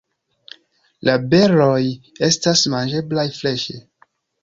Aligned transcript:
La 1.09 1.15
beroj 1.35 1.83
estas 2.31 2.67
manĝeblaj 2.77 3.31
freŝe. 3.41 3.81